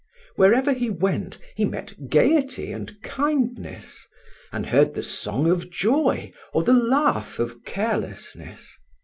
[0.35, 4.07] Wherever he went he met gaiety and kindness,
[4.51, 8.79] and heard the song of joy or the laugh of carelessness.